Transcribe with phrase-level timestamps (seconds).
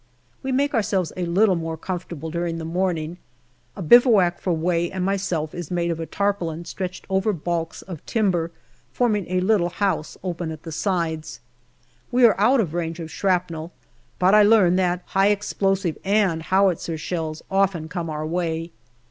[0.41, 3.19] We make ourselves a little more comfortable during the morning;
[3.75, 7.83] a bivouac for Way and myself is made of a tar paulin stretched over balks
[7.83, 8.49] of timber,
[8.91, 11.39] forming a little house open at the sides.
[12.11, 13.73] We are out of range of shrapnel,
[14.17, 18.71] but I learn that high explosive and howitzer shells often come our way.